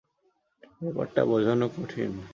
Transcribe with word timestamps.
ব্যাপারটা 0.81 1.21
বোঝানো 1.25 1.65
কঠিন। 1.75 2.11